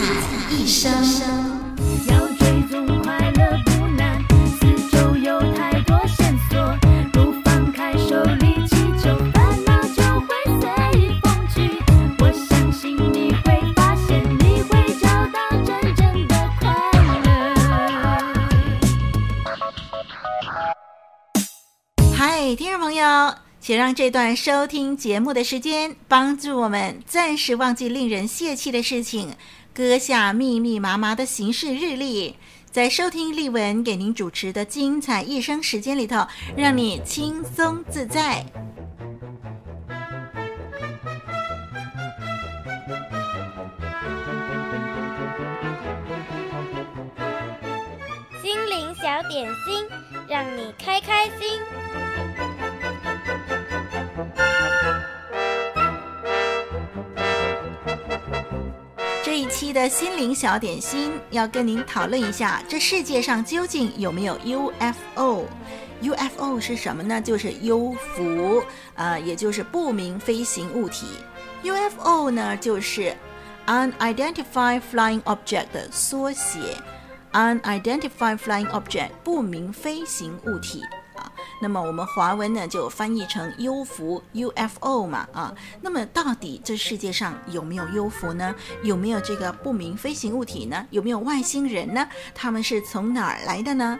[0.00, 1.48] 彩一生。
[22.56, 29.34] 听众朋友，请让这段收听节目的时间帮助我们暂时忘记令人泄气的事情，
[29.78, 32.34] 搁下密密麻麻的行事日历，
[32.68, 36.26] 在收听丽文给您主持的精彩一生时间里头，
[36.56, 38.44] 让你轻松自在。
[48.42, 49.86] 心灵小点心，
[50.28, 51.87] 让你开开心。
[59.58, 65.50] 期的心灵小点心要跟您讨论一下，这世界上究竟有没有 UFO？UFO
[66.60, 67.20] 是什么呢？
[67.20, 68.62] 就是幽浮，
[68.94, 71.08] 呃，也就是不明飞行物体。
[71.64, 73.12] UFO 呢，就是
[73.66, 76.60] Unidentified Flying Object 的缩写
[77.32, 80.84] ，Unidentified Flying Object 不明飞行物体。
[81.60, 88.54] 那么我们华文呢就翻译成幽浮 UFO 嘛啊，那么到底这世界上有没有幽浮呢？
[88.82, 90.86] 有没有这个不明飞行物体呢？
[90.90, 92.08] 有没有外星人呢？
[92.34, 93.98] 他们是从哪儿来的呢？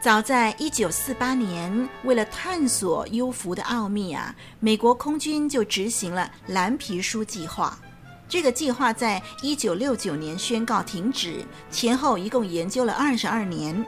[0.00, 7.78] 早在一九四八年，为了探索幽浮的奥秘啊，美国空军就执行了蓝皮书计划。
[8.28, 13.84] 这个计划在一九六九年宣告停止，前后一共研究了二十二年。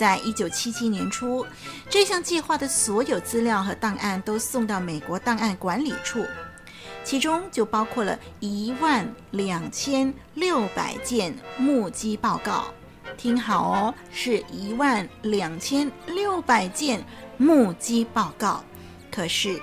[0.00, 1.46] 在一九七七年初，
[1.90, 6.24] 这项计划的所有资料和档案都送到美国档案管理处，
[7.04, 12.64] 其中就包括了一万两千六百件目击报告。
[13.18, 17.04] 听好哦，是一万两千六百件
[17.36, 18.64] 目击报告。
[19.12, 19.60] 可是，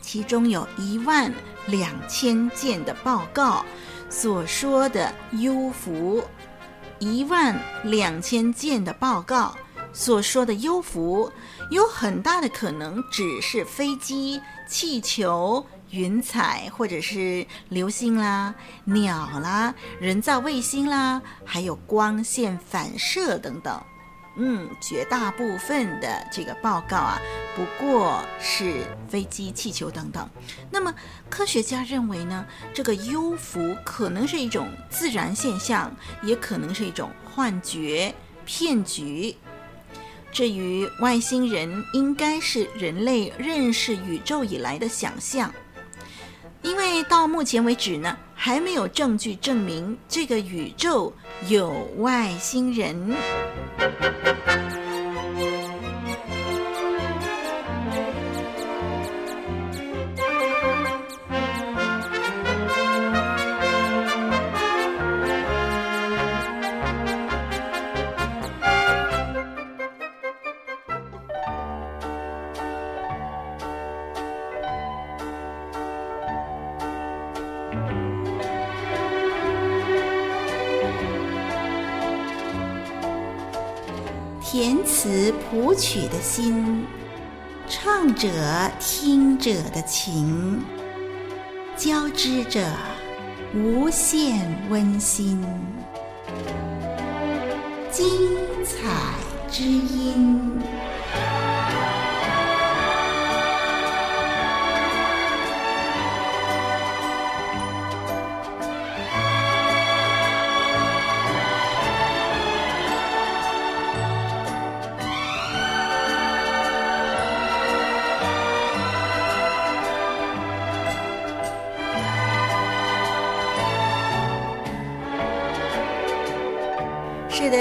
[0.00, 1.32] 其中有一万
[1.68, 3.64] 两千件的报告
[4.10, 6.24] 所说的幽浮。
[7.02, 9.52] 一万两千件的报告
[9.92, 11.28] 所说的幽浮，
[11.70, 18.54] 有很大的可能只是飞机、气球、云彩，或者是流星啦、
[18.84, 23.82] 鸟啦、人造卫星啦，还有光线反射等等。
[24.36, 27.20] 嗯，绝大部分的这个报告啊，
[27.54, 30.28] 不过是飞机、气球等等。
[30.70, 30.94] 那么，
[31.28, 38.14] 科学家认为呢，这个幽浮可能是一种自然现象，也可能是一种幻觉、
[38.46, 39.36] 骗局。
[40.32, 45.52] 至于外星人，应该是人类认识宇宙以来的想象。
[46.62, 51.12] 因为到目前为止呢，还没有证据证明这个宇宙
[51.48, 53.14] 有外星人。
[84.52, 86.84] 填词谱曲的心，
[87.66, 88.28] 唱者
[88.78, 90.62] 听者的情，
[91.74, 92.62] 交织着
[93.54, 95.42] 无限温馨，
[97.90, 98.06] 精
[98.62, 98.90] 彩
[99.50, 100.60] 之音。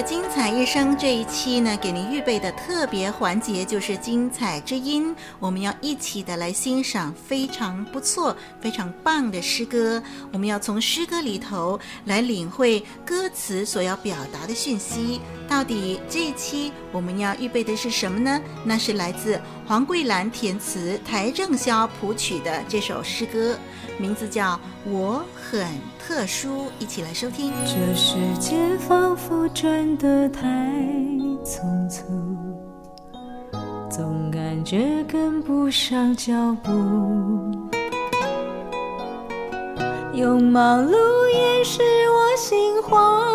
[0.04, 10.02] 精彩一生这一期呢，给您预备的特别环节就是精彩之音，我们要一起的来欣赏非常不错、非常棒的诗歌。
[10.32, 15.22] 我们要从诗歌里头来领会歌词所要表达的讯息。
[15.48, 18.42] 到底这一期我们要预备的是什么呢？
[18.66, 23.58] 那是来自黄桂兰填词、邰正宵谱曲的这首诗歌，
[24.02, 25.64] 名字叫《我很
[26.00, 26.50] 特殊》，
[26.80, 27.54] 一起来收听。
[27.64, 30.48] 这世界仿佛转得太
[31.46, 32.04] 匆促，
[33.92, 36.34] 总感觉跟不上脚
[36.64, 36.72] 步，
[40.16, 40.96] 用忙碌
[41.32, 43.31] 掩饰我心慌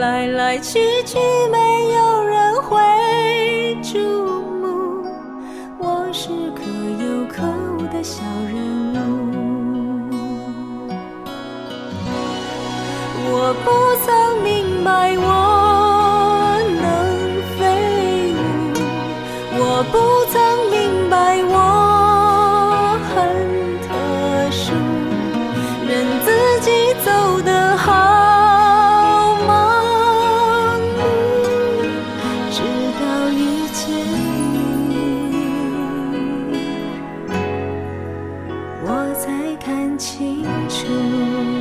[0.00, 1.18] 来来去去
[1.52, 1.58] 没
[1.94, 2.19] 有
[39.60, 41.59] 看清楚。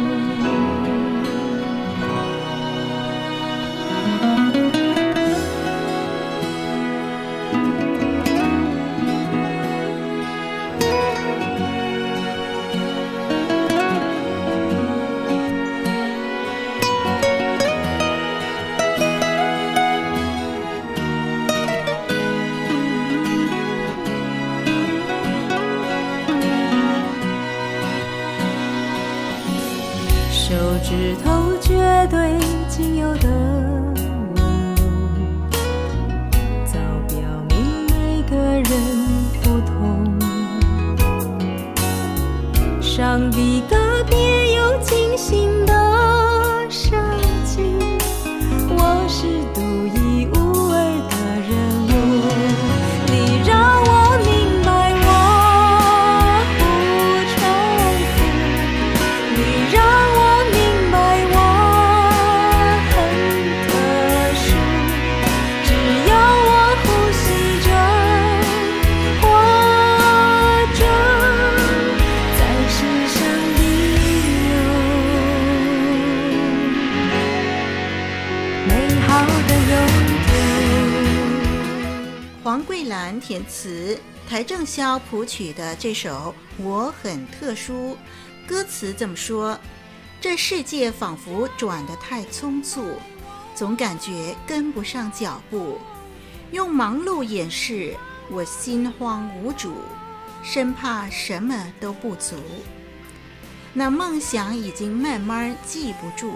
[30.81, 32.38] 枝头绝对
[32.68, 33.28] 仅有的
[34.36, 34.76] 梦，
[36.66, 37.18] 早表
[37.50, 38.66] 明每个人
[39.44, 40.18] 不同。
[42.81, 43.76] 上帝，个
[44.10, 45.49] 别有精心。
[84.69, 87.74] 邰正宵谱曲的这首《我很特殊》，
[88.48, 89.57] 歌词这么说：
[90.21, 92.83] 这世界仿佛转得太匆促，
[93.56, 95.80] 总感觉跟不上脚步，
[96.51, 97.95] 用忙碌掩饰
[98.30, 99.74] 我心慌无主，
[100.44, 102.36] 生怕什么都不足。
[103.74, 106.33] 那梦想已经慢慢记不住，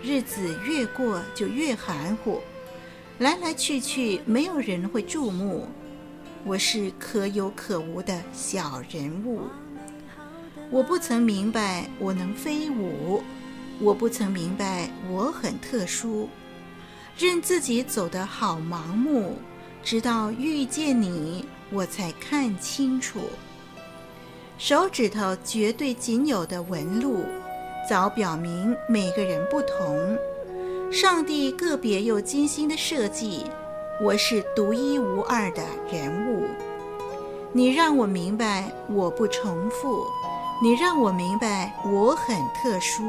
[0.00, 2.40] 日子越过就越含糊，
[3.18, 5.68] 来来去去没有人会注目。
[6.44, 9.42] 我是可有可无的小人物，
[10.70, 13.22] 我不曾明白我能飞舞，
[13.80, 16.28] 我不曾明白我很特殊，
[17.18, 19.36] 任自己走得好盲目，
[19.82, 23.20] 直到遇见你，我才看清楚。
[24.56, 27.24] 手指头绝对仅有的纹路，
[27.88, 30.16] 早表明每个人不同，
[30.90, 33.44] 上帝个别又精心的设计。
[34.00, 36.46] 我是独一无二的人物，
[37.52, 40.06] 你让我明白我不重复，
[40.62, 43.02] 你让我明白我很特殊。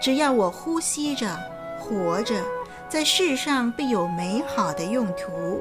[0.00, 1.36] 只要我呼吸着、
[1.80, 2.36] 活着，
[2.88, 5.60] 在世上必有美好的用途。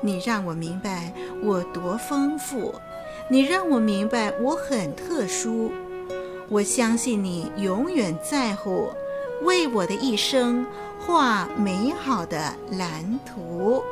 [0.00, 2.72] 你让我明白我多丰富，
[3.26, 5.72] 你让我明白我很特殊。
[6.48, 8.90] 我相信你永远在乎，
[9.42, 10.66] 为我的一生。
[11.02, 13.82] 画美好的蓝图，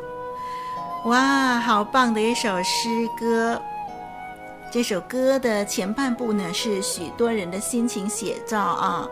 [1.06, 3.60] 哇，好棒的一首诗歌！
[4.70, 9.08] 这首歌的前半部呢，是许多人的心情写照啊，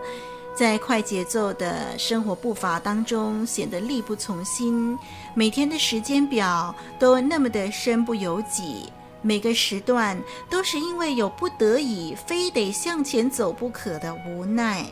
[0.55, 4.97] 在快节奏的生活步伐当中，显得力不从心。
[5.33, 10.17] 每天的时间表都那么的身不由己，每个时段
[10.51, 14.85] 都是因为有不得已，非得向前走不可的无奈。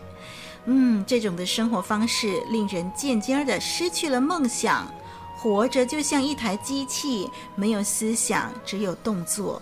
[0.66, 4.90] 嗯，这种的生活方式令人渐渐的失去了梦想，
[5.36, 9.60] 活着就像一台机器，没有思想，只有动作。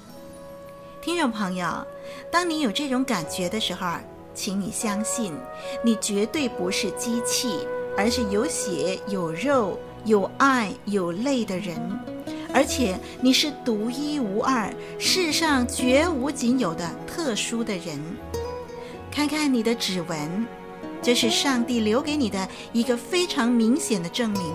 [1.00, 1.84] 听众朋友，
[2.30, 3.96] 当你有这种感觉的时候，
[4.32, 5.34] 请你相信，
[5.84, 7.66] 你绝对不是机器，
[7.98, 11.76] 而是有血有肉、有爱有泪的人，
[12.54, 18.00] 而且你是独一无二、世上绝无仅有的特殊的人。
[19.10, 20.46] 看看你的指纹。
[21.02, 24.52] 这是上帝留给你的一个非常明显的证明。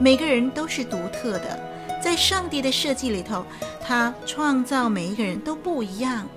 [0.00, 3.44] 每个人都是独特的，在上帝的设计里头，
[3.80, 6.28] 他创造每一个人都不一样。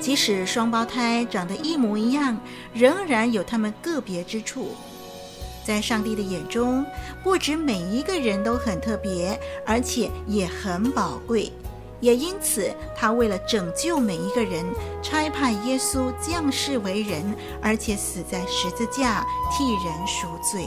[0.00, 2.40] 即使双胞胎长得一模一样，
[2.72, 4.68] 仍然有他们个别之处。
[5.62, 6.84] 在上帝的眼中，
[7.22, 11.52] 不止每一个人都很特别，而且也很宝贵。
[12.00, 14.64] 也因此，他为了拯救每一个人，
[15.02, 20.66] 差派耶稣降世为人，而且死在十字架替人赎罪。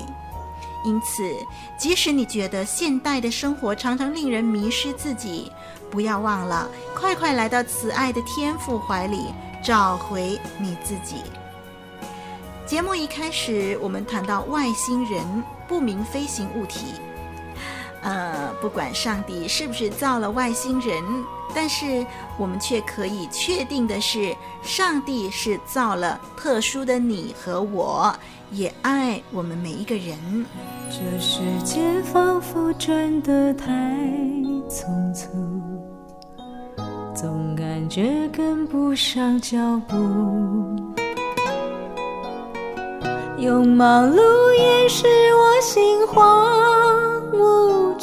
[0.85, 1.33] 因此，
[1.77, 5.51] 即使你觉得现代的生活常常令人迷失自己，
[5.89, 9.27] 不要忘了，快快来到慈爱的天父怀里，
[9.63, 11.15] 找回你自己。
[12.65, 16.87] 节目一开始，我们谈到外星人不明飞行物体。
[18.03, 21.01] 呃，不管上帝是不是造了外星人，
[21.55, 22.05] 但是
[22.37, 28.13] 我们却可以确定的是，上帝是造了特殊的你和我，
[28.51, 30.45] 也爱我们每一个人。
[30.89, 33.71] 这世界仿佛转得太
[34.69, 35.29] 匆促，
[37.15, 39.57] 总感觉跟不上脚
[39.87, 39.95] 步，
[43.37, 44.17] 用忙碌
[44.57, 47.12] 掩饰我心慌。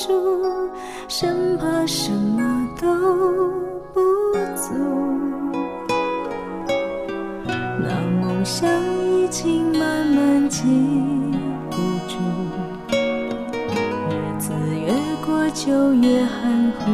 [0.01, 0.71] 住，
[1.09, 2.89] 生怕什么都
[3.93, 4.01] 不
[4.57, 4.73] 足。
[7.79, 8.67] 那梦想
[9.05, 10.63] 已经慢慢记
[11.71, 11.77] 不
[12.09, 12.17] 住，
[12.91, 14.91] 日子越
[15.27, 16.91] 过就越含糊，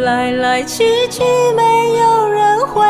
[0.00, 1.22] 来来去去
[1.56, 1.62] 没
[1.98, 2.82] 有人会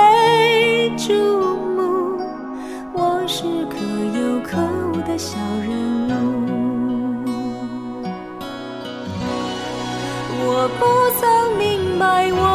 [12.03, 12.52] 爱我。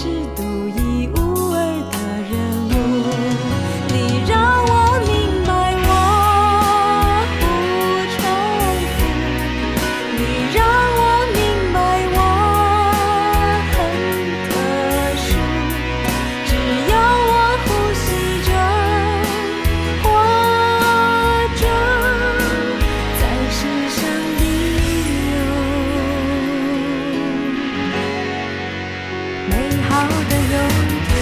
[0.00, 0.47] 是的
[29.98, 31.17] 好的，有。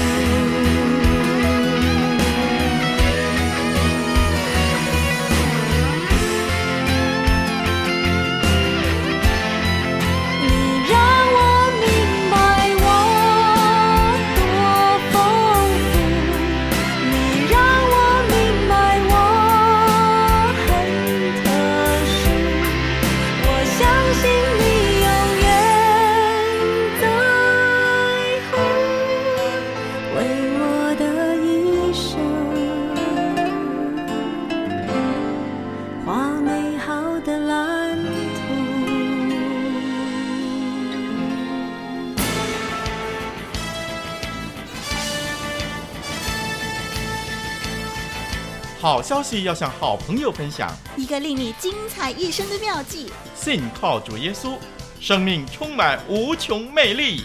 [48.87, 53.13] 好消息要向好朋友分享，一个令你精彩一生的妙计。
[53.35, 54.57] 信靠主耶稣，
[55.01, 57.25] 生命充满无穷魅力。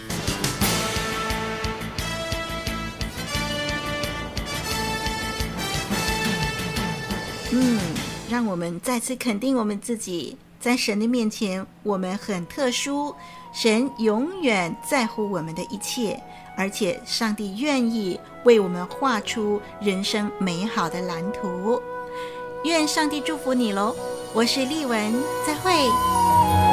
[7.52, 7.80] 嗯，
[8.28, 13.16] 让我们再次肯定我们自己，在神的面前，我们很特殊，
[13.54, 16.20] 神永远在乎我们的一切，
[16.56, 21.82] 而且上帝愿意为我们画出人生美好的蓝图。
[22.64, 23.96] 愿上帝祝福你喽！
[24.34, 25.14] 我是丽文，
[25.48, 26.71] 再会。